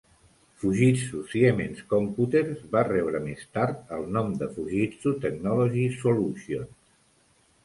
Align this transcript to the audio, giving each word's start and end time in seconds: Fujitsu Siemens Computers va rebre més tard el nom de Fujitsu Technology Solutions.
Fujitsu 0.61 1.19
Siemens 1.33 1.83
Computers 1.91 2.63
va 2.77 2.83
rebre 2.87 3.21
més 3.27 3.45
tard 3.59 3.93
el 3.99 4.07
nom 4.17 4.33
de 4.41 4.49
Fujitsu 4.57 5.15
Technology 5.27 5.87
Solutions. 6.01 6.75